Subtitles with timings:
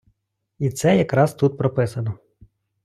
[0.59, 2.13] І це якраз тут прописано.